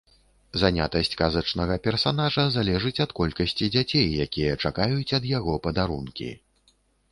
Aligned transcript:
Занятасць 0.61 1.11
казачнага 1.19 1.75
персанажа 1.87 2.45
залежыць 2.57 2.95
ад 3.07 3.11
колькасці 3.21 3.69
дзяцей, 3.77 4.09
якія 4.27 4.59
чакаюць 4.67 5.15
ад 5.21 5.31
яго 5.37 5.53
падарункі. 5.69 6.35